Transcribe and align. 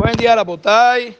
Buen 0.00 0.16
día, 0.16 0.36
la 0.36 0.44
Botay. 0.44 1.16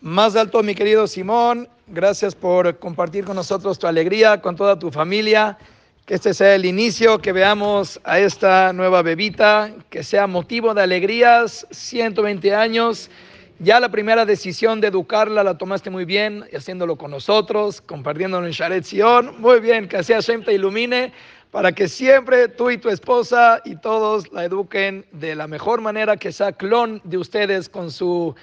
Más 0.00 0.36
alto, 0.36 0.62
mi 0.62 0.74
querido 0.74 1.06
Simón. 1.06 1.68
Gracias 1.86 2.34
por 2.34 2.78
compartir 2.78 3.24
con 3.24 3.36
nosotros 3.36 3.78
tu 3.78 3.86
alegría, 3.86 4.40
con 4.40 4.56
toda 4.56 4.78
tu 4.78 4.90
familia. 4.90 5.58
Que 6.06 6.14
este 6.14 6.32
sea 6.32 6.54
el 6.54 6.64
inicio, 6.64 7.18
que 7.18 7.32
veamos 7.32 8.00
a 8.04 8.18
esta 8.18 8.72
nueva 8.72 9.02
bebita, 9.02 9.70
que 9.90 10.02
sea 10.02 10.26
motivo 10.26 10.72
de 10.72 10.82
alegrías, 10.82 11.66
120 11.70 12.54
años. 12.54 13.10
Ya 13.58 13.80
la 13.80 13.88
primera 13.88 14.24
decisión 14.24 14.80
de 14.80 14.88
educarla 14.88 15.42
la 15.42 15.58
tomaste 15.58 15.90
muy 15.90 16.04
bien, 16.04 16.44
haciéndolo 16.56 16.96
con 16.96 17.10
nosotros, 17.10 17.80
compartiéndolo 17.80 18.46
en 18.46 18.52
Sharet 18.52 18.84
Sion. 18.84 19.40
Muy 19.40 19.60
bien, 19.60 19.88
que 19.88 20.02
sea 20.02 20.16
Hashem 20.16 20.44
te 20.44 20.54
ilumine 20.54 21.12
para 21.50 21.72
que 21.72 21.88
siempre 21.88 22.48
tú 22.48 22.70
y 22.70 22.78
tu 22.78 22.88
esposa 22.88 23.60
y 23.64 23.76
todos 23.76 24.30
la 24.32 24.44
eduquen 24.44 25.06
de 25.12 25.34
la 25.34 25.46
mejor 25.46 25.80
manera, 25.80 26.16
que 26.16 26.32
sea 26.32 26.52
clon 26.52 27.00
de 27.04 27.16
ustedes 27.16 27.68
con 27.68 27.90
su 27.90 28.34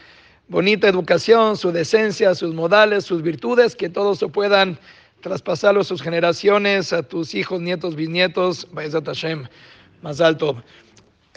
bonita 0.48 0.88
educación, 0.88 1.58
su 1.58 1.72
decencia, 1.72 2.34
sus 2.36 2.54
modales, 2.54 3.06
sus 3.06 3.22
virtudes, 3.22 3.76
que 3.76 3.90
todos 3.90 4.20
se 4.20 4.28
puedan 4.28 4.78
traspasarlo 5.22 5.82
a 5.82 5.84
sus 5.84 6.02
generaciones, 6.02 6.94
a 6.94 7.04
tus 7.04 7.34
hijos, 7.36 7.62
nietos, 7.62 7.96
bisnietos, 7.96 8.68
Bayezat 8.72 9.06
Hashem, 9.06 9.48
más 10.02 10.22
alto. 10.22 10.64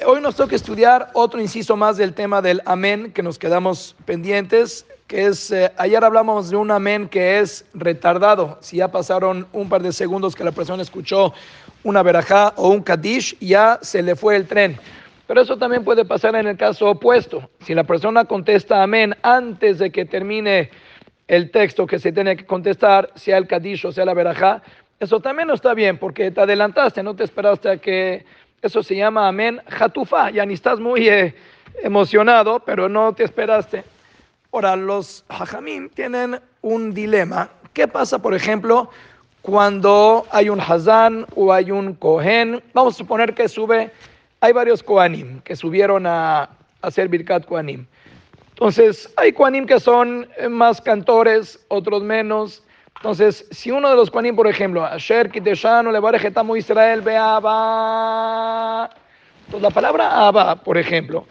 Hoy 0.07 0.21
nos 0.21 0.37
toca 0.37 0.55
estudiar 0.55 1.11
otro 1.15 1.41
inciso 1.41 1.77
más 1.77 1.97
del 1.97 2.15
tema 2.15 2.41
del 2.41 2.63
amén, 2.67 3.13
que 3.13 3.23
nos 3.23 3.39
quedamos 3.39 3.97
pendientes 4.05 4.87
que 5.09 5.25
es, 5.27 5.51
eh, 5.51 5.73
ayer 5.79 6.05
hablamos 6.05 6.51
de 6.51 6.57
un 6.57 6.71
amén 6.71 7.09
que 7.09 7.41
es 7.41 7.65
retardado. 7.73 8.59
Si 8.61 8.77
ya 8.77 8.89
pasaron 8.89 9.49
un 9.53 9.69
par 9.71 9.83
de 9.83 9.91
segundos 9.91 10.37
que 10.37 10.45
la 10.45 10.53
persona 10.53 10.83
escuchó 10.83 11.33
una 11.83 12.03
verajá 12.03 12.53
o 12.57 12.69
un 12.69 12.83
kadish, 12.83 13.37
ya 13.41 13.79
se 13.81 14.03
le 14.03 14.15
fue 14.15 14.37
el 14.37 14.47
tren. 14.47 14.79
Pero 15.27 15.41
eso 15.41 15.57
también 15.57 15.83
puede 15.83 16.05
pasar 16.05 16.37
en 16.37 16.47
el 16.47 16.59
caso 16.59 16.91
opuesto. 16.91 17.49
Si 17.61 17.75
la 17.75 17.85
persona 17.85 18.27
contesta 18.27 18.83
amén 18.83 19.17
antes 19.23 19.79
de 19.79 19.91
que 19.91 20.05
termine 20.05 20.71
el 21.27 21.51
texto 21.51 21.87
que 21.87 21.99
se 21.99 22.13
tiene 22.13 22.37
que 22.37 22.45
contestar, 22.45 23.11
sea 23.15 23.39
el 23.39 23.47
kadish 23.47 23.87
o 23.87 23.93
sea 23.93 24.05
la 24.05 24.15
verajá, 24.15 24.63
eso 25.01 25.21
también 25.21 25.49
no 25.49 25.55
está 25.55 25.73
bien 25.73 25.97
porque 25.97 26.31
te 26.31 26.41
adelantaste, 26.43 27.03
no 27.03 27.17
te 27.17 27.25
esperaste 27.25 27.71
a 27.71 27.77
que 27.79 28.27
eso 28.61 28.83
se 28.83 28.97
llama 28.97 29.29
amén 29.29 29.61
jatufa, 29.69 30.31
ya 30.31 30.45
ni 30.45 30.53
estás 30.53 30.79
muy 30.79 31.09
eh, 31.09 31.35
emocionado, 31.83 32.61
pero 32.61 32.91
no 32.91 33.15
te 33.15 33.25
esperaste. 33.25 33.85
Ahora, 34.51 34.77
los 34.77 35.25
hajamim 35.29 35.91
tienen 35.91 36.41
un 36.63 36.95
dilema. 36.95 37.51
¿Qué 37.75 37.87
pasa, 37.87 38.19
por 38.19 38.33
ejemplo, 38.35 38.89
cuando 39.43 40.27
hay 40.31 40.49
un 40.49 40.59
hazán 40.59 41.27
o 41.37 41.53
hay 41.53 41.71
un 41.71 41.93
kohen? 41.93 42.63
Vamos 42.73 42.95
a 42.95 42.99
suponer 42.99 43.35
que 43.35 43.47
sube, 43.47 43.91
hay 44.41 44.53
varios 44.55 44.83
kohanim 44.83 45.43
que 45.43 45.55
subieron 45.55 46.07
a, 46.07 46.49
hacer 46.81 47.09
birkat 47.09 47.45
kohanim. 47.45 47.87
Entonces, 48.49 49.13
hay 49.17 49.33
kohanim 49.33 49.67
que 49.67 49.79
son 49.79 50.27
más 50.49 50.81
cantores, 50.81 51.63
otros 51.69 52.03
menos. 52.03 52.63
Entonces, 52.97 53.47
si 53.51 53.71
uno 53.71 53.91
de 53.91 53.97
los 53.97 54.11
kohanim, 54.11 54.35
por 54.35 54.47
ejemplo, 54.47 54.83
Asher 54.83 55.31
Kiteshano 55.31 55.93
le 55.93 56.01
va 56.01 56.11
Israel 56.57 57.03
Beaba. 57.03 58.89
Entonces, 59.45 59.63
la 59.63 59.71
palabra 59.71 60.27
Abba, 60.27 60.57
por 60.57 60.79
ejemplo, 60.79 61.27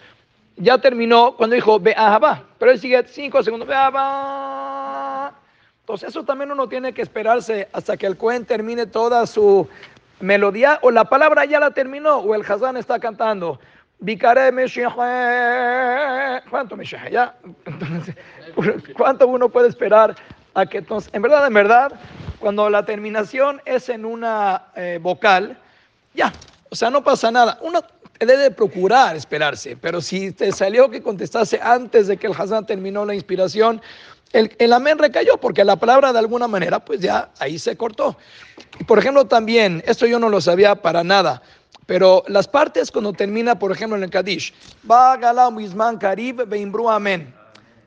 ya 0.58 0.78
terminó 0.80 1.36
cuando 1.38 1.56
dijo 1.56 1.80
Be'ahaba, 1.80 2.44
pero 2.58 2.72
él 2.72 2.80
sigue 2.80 3.04
cinco 3.08 3.42
segundos, 3.44 3.68
Be'ahaba. 3.68 5.34
Entonces 5.82 6.10
eso 6.10 6.24
también 6.24 6.52
uno 6.52 6.68
tiene 6.68 6.94
que 6.94 7.02
esperarse 7.02 7.70
hasta 7.72 7.96
que 7.96 8.08
el 8.08 8.18
Cohen 8.18 8.46
termine 8.46 8.86
toda 8.88 9.26
su 9.26 9.70
melodía 10.20 10.80
o 10.82 10.92
la 10.92 11.06
palabra 11.06 11.46
ya 11.46 11.60
la 11.60 11.72
terminó 11.72 12.18
o 12.18 12.36
el 12.36 12.42
Hazán 12.42 12.76
está 12.76 13.00
cantando. 13.00 13.60
¿Cuánto 16.50 16.76
Ya. 17.10 17.36
¿Cuánto 18.98 19.28
uno 19.28 19.50
puede 19.50 19.70
esperar 19.70 20.16
a 20.54 20.66
que 20.66 20.80
entonces, 20.80 21.10
en 21.14 21.22
verdad, 21.22 21.48
en 21.48 21.54
verdad, 21.54 21.94
cuando 22.40 22.70
la 22.70 22.84
terminación 22.84 23.62
es 23.66 23.90
en 23.90 24.06
una 24.06 24.66
eh, 24.76 25.00
vocal, 25.02 25.58
ya, 26.14 26.34
o 26.70 26.76
sea, 26.76 26.90
no 26.90 27.04
pasa 27.04 27.32
nada. 27.32 27.58
Uno 27.62 27.82
debe 28.26 28.52
procurar 28.52 29.16
esperarse, 29.16 29.78
pero 29.78 30.02
si 30.02 30.32
te 30.32 30.52
salió 30.52 30.90
que 30.90 31.02
contestase 31.02 31.60
antes 31.62 32.08
de 32.08 32.18
que 32.18 32.28
el 32.28 32.34
Hazán 32.34 32.66
terminó 32.66 33.06
la 33.06 33.14
inspiración, 33.14 33.82
el, 34.34 34.54
el, 34.60 34.74
amén 34.74 34.98
recayó, 34.98 35.38
porque 35.38 35.64
la 35.64 35.76
palabra 35.76 36.12
de 36.12 36.20
alguna 36.20 36.48
manera, 36.48 36.84
pues 36.84 37.00
ya 37.00 37.30
ahí 37.40 37.58
se 37.60 37.78
cortó. 37.78 38.18
Por 38.86 39.00
ejemplo, 39.00 39.26
también, 39.26 39.84
esto 39.86 40.06
yo 40.06 40.20
no 40.20 40.30
lo 40.30 40.42
sabía 40.42 40.76
para 40.76 41.04
nada, 41.04 41.42
pero 41.86 42.24
las 42.28 42.48
partes 42.48 42.92
cuando 42.92 43.14
termina, 43.14 43.58
por 43.58 43.72
ejemplo, 43.72 43.98
en 43.98 44.04
el 44.04 44.10
Kadish, 44.10 44.54
misman 45.54 45.98
karib 45.98 46.46
beimbru 46.48 46.90
amén. 46.90 47.34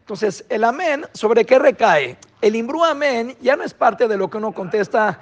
Entonces, 0.01 0.45
el 0.49 0.65
amén, 0.65 1.07
¿sobre 1.13 1.45
qué 1.45 1.59
recae? 1.59 2.17
El 2.41 2.57
imbru 2.57 2.83
amén 2.85 3.37
ya 3.41 3.55
no 3.55 3.63
es 3.63 3.75
parte 3.75 4.09
de 4.09 4.17
lo 4.17 4.29
que 4.29 4.39
uno 4.39 4.53
contesta, 4.53 5.21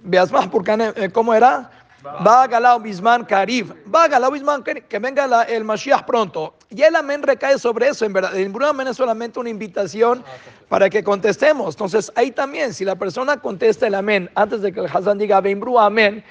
veas 0.00 0.32
más, 0.32 0.48
porque, 0.48 0.92
eh, 0.96 1.10
¿cómo 1.10 1.32
era? 1.32 1.70
Va 2.04 2.46
Galao 2.46 2.80
Bisman 2.80 3.24
Karib. 3.24 3.74
Va 3.92 4.08
Galao 4.08 4.30
Bisman 4.30 4.62
Karib. 4.62 4.84
Que 4.88 4.98
venga 4.98 5.44
el 5.44 5.64
Mashiach 5.64 6.04
pronto. 6.04 6.54
Y 6.70 6.82
el 6.82 6.96
amén 6.96 7.22
recae 7.22 7.58
sobre 7.58 7.88
eso. 7.88 8.06
En 8.06 8.12
verdad, 8.12 8.36
el 8.36 8.52
amén 8.62 8.88
es 8.88 8.96
solamente 8.96 9.38
una 9.38 9.50
invitación 9.50 10.24
para 10.68 10.88
que 10.88 11.04
contestemos. 11.04 11.74
Entonces, 11.74 12.10
ahí 12.14 12.30
también, 12.30 12.72
si 12.72 12.84
la 12.84 12.96
persona 12.96 13.38
contesta 13.38 13.86
el 13.86 13.94
amén 13.94 14.30
antes 14.34 14.62
de 14.62 14.72
que 14.72 14.80
el 14.80 14.86
Hazán 14.86 15.18
diga 15.18 15.40
Beimbru 15.40 15.78
amén, 15.78 16.24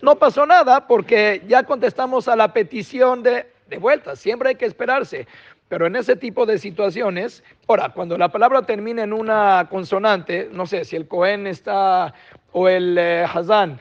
no 0.00 0.16
pasó 0.16 0.44
nada 0.44 0.86
porque 0.86 1.42
ya 1.46 1.62
contestamos 1.62 2.26
a 2.26 2.34
la 2.34 2.52
petición 2.52 3.22
de, 3.22 3.46
de 3.68 3.78
vuelta. 3.78 4.16
Siempre 4.16 4.50
hay 4.50 4.54
que 4.56 4.66
esperarse. 4.66 5.28
Pero 5.68 5.86
en 5.86 5.96
ese 5.96 6.16
tipo 6.16 6.44
de 6.44 6.58
situaciones, 6.58 7.44
ahora, 7.68 7.90
cuando 7.90 8.18
la 8.18 8.28
palabra 8.28 8.62
termina 8.62 9.04
en 9.04 9.12
una 9.12 9.68
consonante, 9.70 10.48
no 10.52 10.66
sé 10.66 10.84
si 10.84 10.96
el 10.96 11.06
Cohen 11.06 11.46
está 11.46 12.12
o 12.50 12.68
el 12.68 12.98
eh, 12.98 13.24
Hazán 13.24 13.80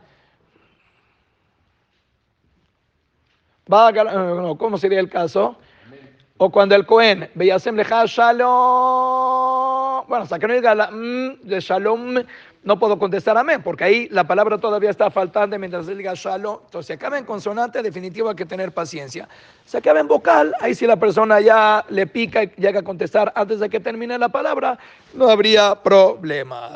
¿cómo 4.58 4.78
sería 4.78 5.00
el 5.00 5.10
caso? 5.10 5.56
O 6.38 6.50
cuando 6.50 6.76
el 6.76 6.86
Cohen, 6.86 7.30
Beyasem 7.36 7.76
leja 7.76 8.04
shalom, 8.08 8.48
bueno, 10.08 10.24
hasta 10.24 10.40
que 10.40 10.48
no 10.48 10.54
diga 10.56 10.74
la 10.74 10.90
mm, 10.90 11.42
de 11.44 11.60
shalom, 11.60 12.16
no 12.64 12.80
puedo 12.80 13.00
contestar 13.00 13.38
amén, 13.38 13.62
porque 13.64 13.84
ahí 13.84 14.08
la 14.10 14.24
palabra 14.26 14.58
todavía 14.58 14.90
está 14.90 15.10
faltando 15.10 15.58
mientras 15.58 15.88
él 15.88 15.98
diga 15.98 16.14
shalom. 16.16 16.60
Entonces, 16.66 16.88
si 16.88 16.94
acaba 16.94 17.18
en 17.18 17.26
consonante, 17.26 17.82
definitivo 17.82 18.30
hay 18.30 18.36
que 18.36 18.46
tener 18.46 18.72
paciencia. 18.72 19.30
Si 19.66 19.78
acaba 19.78 20.00
en 20.00 20.08
vocal, 20.08 20.54
ahí 20.60 20.76
si 20.76 20.86
la 20.86 20.96
persona 20.98 21.40
ya 21.40 21.86
le 21.90 22.08
pica 22.08 22.44
y 22.44 22.52
llega 22.58 22.82
a 22.82 22.84
contestar 22.84 23.32
antes 23.36 23.60
de 23.60 23.70
que 23.70 23.80
termine 23.80 24.18
la 24.18 24.30
palabra, 24.30 24.78
no 25.14 25.30
habría 25.30 25.76
problema. 25.76 26.70